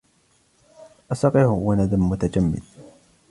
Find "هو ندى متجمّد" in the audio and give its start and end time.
1.45-2.63